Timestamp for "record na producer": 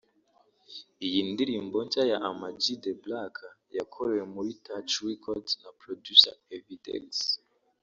5.07-6.35